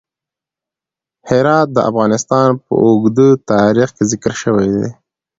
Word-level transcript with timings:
هرات 1.29 1.67
د 1.73 1.77
افغانستان 1.89 2.49
په 2.63 2.73
اوږده 2.85 3.27
تاریخ 3.51 3.89
کې 3.95 4.03
ذکر 4.11 4.33
شوی 4.41 4.67
دی. 4.75 4.87